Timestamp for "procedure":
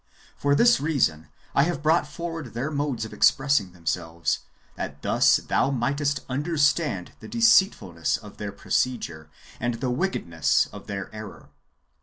8.51-9.29